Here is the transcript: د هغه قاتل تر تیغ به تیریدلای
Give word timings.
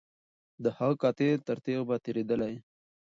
د 0.63 0.65
هغه 0.77 0.95
قاتل 1.01 1.37
تر 1.47 1.57
تیغ 1.65 1.81
به 1.89 1.95
تیریدلای 2.05 2.53